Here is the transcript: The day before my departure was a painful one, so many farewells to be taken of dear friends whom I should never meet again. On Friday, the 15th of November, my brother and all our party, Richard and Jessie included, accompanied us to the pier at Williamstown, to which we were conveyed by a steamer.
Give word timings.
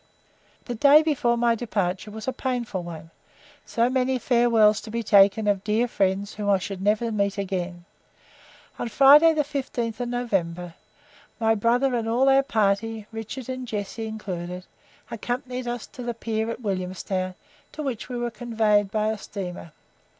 The 0.65 0.73
day 0.73 1.03
before 1.03 1.37
my 1.37 1.53
departure 1.53 2.09
was 2.09 2.27
a 2.27 2.33
painful 2.33 2.81
one, 2.81 3.11
so 3.67 3.87
many 3.87 4.17
farewells 4.17 4.81
to 4.81 4.89
be 4.89 5.03
taken 5.03 5.47
of 5.47 5.63
dear 5.63 5.87
friends 5.87 6.33
whom 6.33 6.49
I 6.49 6.57
should 6.57 6.81
never 6.81 7.11
meet 7.11 7.37
again. 7.37 7.85
On 8.79 8.89
Friday, 8.89 9.31
the 9.33 9.43
15th 9.43 9.99
of 9.99 10.09
November, 10.09 10.73
my 11.39 11.53
brother 11.53 11.93
and 11.93 12.09
all 12.09 12.29
our 12.29 12.41
party, 12.41 13.05
Richard 13.11 13.47
and 13.47 13.67
Jessie 13.67 14.07
included, 14.07 14.65
accompanied 15.11 15.67
us 15.67 15.85
to 15.85 16.01
the 16.01 16.15
pier 16.15 16.49
at 16.49 16.61
Williamstown, 16.61 17.35
to 17.71 17.83
which 17.83 18.09
we 18.09 18.17
were 18.17 18.31
conveyed 18.31 18.89
by 18.89 19.09
a 19.09 19.19
steamer. 19.19 19.71